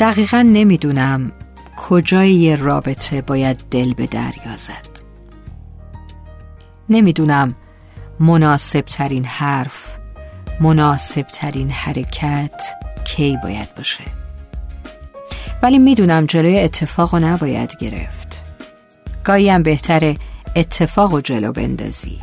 دقیقا 0.00 0.42
نمی‌دونم 0.42 1.32
کجای 1.76 2.32
یه 2.32 2.56
رابطه 2.56 3.22
باید 3.22 3.56
دل 3.70 3.94
به 3.94 4.06
دریا 4.06 4.56
زد. 4.56 4.88
نمی‌دونم 6.88 7.54
مناسب 8.20 8.80
ترین 8.80 9.24
حرف 9.24 9.98
مناسب 10.60 11.22
ترین 11.22 11.70
حرکت 11.70 12.62
کی 13.04 13.38
باید 13.42 13.74
باشه. 13.74 14.04
ولی 15.62 15.78
می‌دونم 15.78 16.26
جلوی 16.26 16.58
اتفاق 16.58 17.14
رو 17.14 17.20
نباید 17.20 17.76
گرفت. 17.80 18.42
گاهی 19.24 19.50
هم 19.50 19.62
بهتره 19.62 20.16
اتفاق 20.56 21.14
و 21.14 21.20
جلو 21.20 21.52
بندازی. 21.52 22.18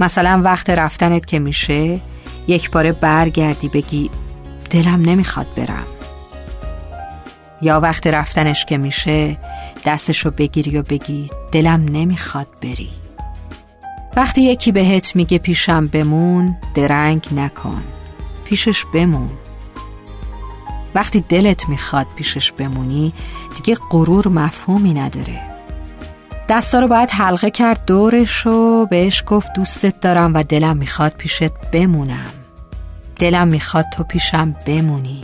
مثلا 0.00 0.40
وقت 0.44 0.70
رفتنت 0.70 1.26
که 1.26 1.38
میشه 1.38 2.00
یک 2.48 2.70
باره 2.70 2.92
برگردی 2.92 3.68
بگی 3.68 4.10
دلم 4.70 5.02
نمی‌خواد 5.02 5.46
برم. 5.56 5.86
یا 7.62 7.80
وقت 7.80 8.06
رفتنش 8.06 8.64
که 8.64 8.78
میشه 8.78 9.38
دستشو 9.84 10.30
بگیری 10.30 10.78
و 10.78 10.82
بگی 10.82 11.30
دلم 11.52 11.84
نمی‌خواد 11.84 12.46
بری. 12.62 12.90
وقتی 14.16 14.42
یکی 14.42 14.72
بهت 14.72 15.16
میگه 15.16 15.38
پیشم 15.38 15.86
بمون 15.86 16.56
درنگ 16.74 17.26
نکن. 17.36 17.82
پیشش 18.44 18.84
بمون. 18.94 19.30
وقتی 20.94 21.20
دلت 21.20 21.68
می‌خواد 21.68 22.06
پیشش 22.16 22.52
بمونی 22.52 23.12
دیگه 23.56 23.76
غرور 23.90 24.28
مفهومی 24.28 24.94
نداره. 24.94 25.40
دستا 26.48 26.78
رو 26.78 26.88
باید 26.88 27.10
حلقه 27.10 27.50
کرد 27.50 27.84
دورش 27.84 28.46
و 28.46 28.86
بهش 28.86 29.22
گفت 29.26 29.52
دوستت 29.52 30.00
دارم 30.00 30.34
و 30.34 30.42
دلم 30.42 30.76
می‌خواد 30.76 31.12
پیشت 31.12 31.52
بمونم. 31.72 32.30
دلم 33.16 33.48
می‌خواد 33.48 33.84
تو 33.96 34.04
پیشم 34.04 34.56
بمونی. 34.66 35.22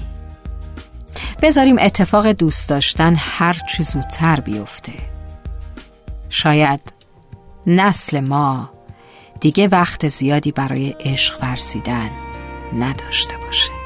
بذاریم 1.42 1.76
اتفاق 1.80 2.26
دوست 2.26 2.68
داشتن 2.68 3.14
هر 3.18 3.56
چی 3.68 3.82
زودتر 3.82 4.40
بیفته. 4.40 4.92
شاید 6.30 6.80
نسل 7.66 8.20
ما 8.20 8.70
دیگه 9.40 9.68
وقت 9.68 10.08
زیادی 10.08 10.52
برای 10.52 10.94
عشق 11.00 11.42
ورسیدن 11.42 12.10
نداشته 12.78 13.34
باشه. 13.46 13.79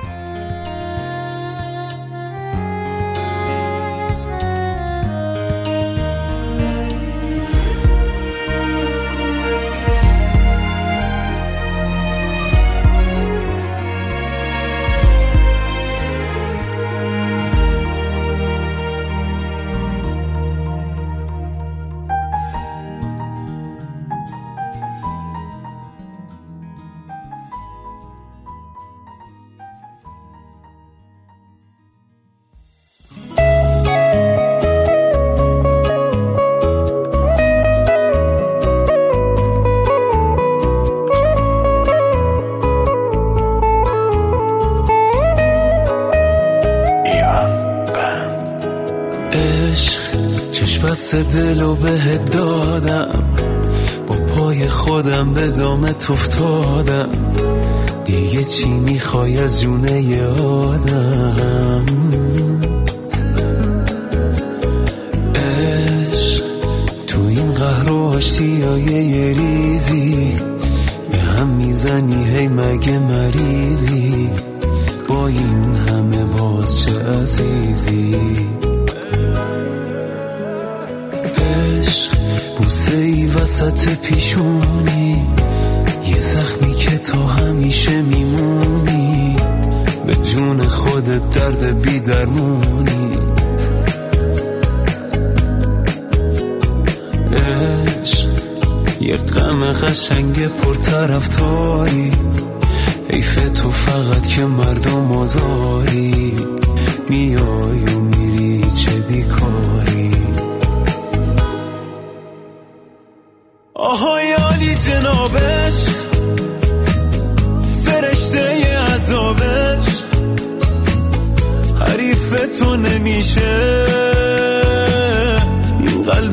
دست 50.94 51.14
دلو 51.14 51.74
به 51.74 52.18
دادم. 52.32 53.24
با 54.06 54.14
پای 54.14 54.68
خودم 54.68 55.34
به 55.34 55.48
دامت 55.48 56.10
افتادم. 56.10 57.08
دیگه 58.04 58.44
چی 58.44 58.68
می‌خوای 58.68 59.38
از 59.38 59.60
جونه 59.60 60.22
آدم؟ 60.26 61.86
عشق 65.34 66.44
تو 67.06 67.20
این 67.20 67.54
قهر 67.54 67.92
و 67.92 67.96
آشتی 67.96 68.44
یه 68.44 69.34
ریزی. 69.38 70.32
به 71.12 71.18
هم 71.18 71.46
می‌زنی 71.46 72.24
هی 72.24 72.48
مگه 72.48 72.98
مریضی؟ 72.98 74.30
با 75.08 75.26
این 75.26 75.76
همه 75.88 76.24
باز 76.24 76.84
چه 76.84 76.98
عزیزی؟ 76.98 78.16
بوسه 82.58 82.96
ای 82.96 83.26
وسط 83.26 83.88
پیشونی 84.02 85.26
یه 86.06 86.20
زخمی 86.20 86.74
که 86.74 86.98
تو 86.98 87.26
همیشه 87.26 88.02
میمونی. 88.02 89.36
به 90.06 90.14
جون 90.14 90.62
خودت 90.62 91.30
درد 91.30 91.82
بی 91.82 92.00
درمونی 92.00 93.18
عشق 97.32 98.28
یه 99.00 99.16
غم 99.16 99.72
قشنگ 99.72 100.46
پرطرفداری. 100.46 102.12
حیف 103.08 103.50
تو 103.50 103.70
فقط 103.70 104.26
که 104.26 104.44
مردم 104.44 105.12
آزاری. 105.12 106.34
میای 107.08 107.93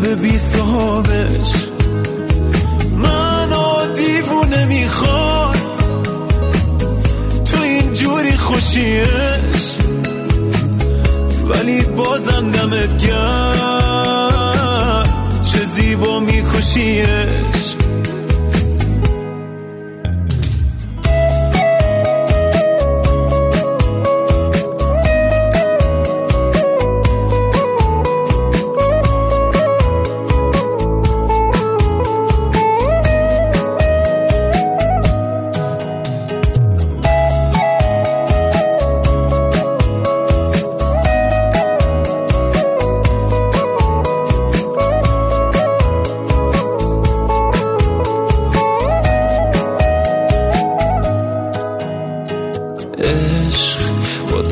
قلب 0.01 0.21
بی 0.21 0.37
صحابش 0.37 1.67
منو 2.97 3.93
دیوونه 3.95 4.65
می‌خواد 4.65 5.57
تو 7.45 7.61
این 7.61 7.93
جوری 7.93 8.37
خوشیش. 8.37 9.77
ولی 11.49 11.81
بازم 11.81 12.51
دمت 12.51 13.05
گرد 13.05 15.09
چه 15.41 15.65
زیبا 15.65 16.19
میکشیش. 16.19 17.60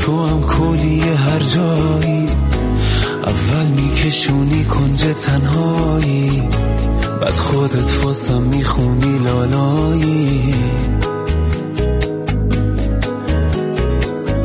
تو 0.10 0.28
هم 0.28 0.42
کلی 0.42 1.00
هر 1.00 1.40
جایی. 1.40 2.28
اول 3.24 3.66
میکشونی 3.66 4.64
کنج 4.66 5.02
تنهایی. 5.02 6.44
بعد 7.22 7.34
خودت 7.34 7.76
فاسم 7.76 8.42
می‌خونی 8.42 9.20
لالایی. 9.20 10.56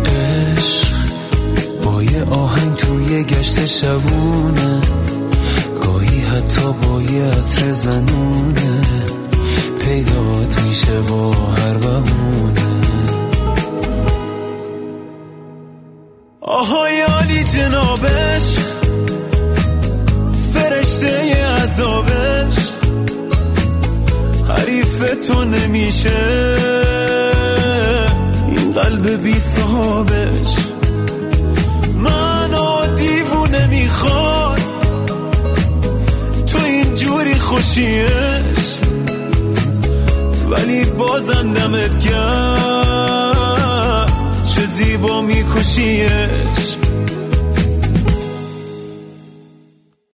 عشق 0.07 0.97
با 1.85 2.03
یه 2.03 2.25
آهنگ 2.25 2.75
توی 2.75 3.25
گشت 3.25 3.67
شبونه. 3.67 4.81
گاهی 5.85 6.21
حتی 6.21 6.73
با 6.83 7.03
یه 7.03 7.25
عطر 7.25 7.73
زنونه. 7.73 8.81
پیدات 9.79 10.63
میشه 10.67 11.01
با 11.01 11.33
هر 11.33 11.75
بمونه 11.75 12.64
جنابش 17.45 18.59
فرشته 20.55 21.47
عذابش 21.47 22.57
حریف 24.49 25.27
تو 25.29 25.45
نمیشه. 25.45 26.57
این 28.49 28.73
قلب 28.73 29.23
بی 29.23 29.41
صحابش 29.41 30.65
می‌خواد. 33.85 34.61
تو 36.47 36.59
این 36.65 36.95
جوری 36.95 37.35
خوشیش 37.35 38.79
ولی 40.51 40.85
بازم 40.85 41.53
دمت 41.53 41.99
گرد 42.09 43.33
چه 44.45 44.67
زیبا 44.67 45.21
میکشیش. 45.21 46.77